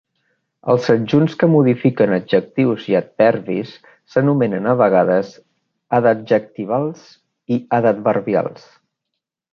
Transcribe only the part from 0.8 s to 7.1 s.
adjunts que modifiques adjectius i adverbis s'anomenen a vegades "adadjectivals"